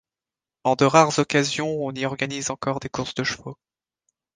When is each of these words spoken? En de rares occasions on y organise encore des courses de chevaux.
En 0.63 0.75
de 0.75 0.85
rares 0.85 1.19
occasions 1.19 1.75
on 1.85 1.91
y 1.93 2.07
organise 2.07 2.49
encore 2.49 2.79
des 2.79 2.89
courses 2.89 3.13
de 3.13 3.23
chevaux. 3.23 3.59